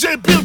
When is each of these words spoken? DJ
DJ 0.00 0.39